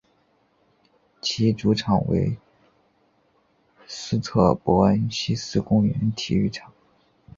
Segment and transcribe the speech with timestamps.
[1.21, 2.35] 其主场为
[3.85, 6.73] 斯特伯恩希思公园体育场。